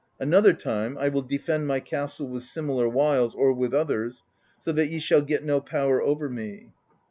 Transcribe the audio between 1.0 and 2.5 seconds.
will defend my castle with